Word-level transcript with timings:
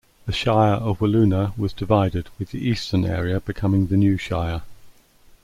The 0.25 0.31
Shire 0.31 0.73
of 0.77 0.97
Wiluna 0.97 1.55
was 1.55 1.73
divided 1.73 2.27
with 2.39 2.49
the 2.49 2.67
eastern 2.67 3.05
area 3.05 3.39
becoming 3.39 3.85
the 3.85 3.97
new 3.97 4.17
Shire. 4.17 4.63